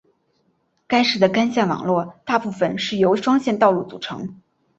[0.87, 4.41] 该市的干线网络大部分是由双线道路组成。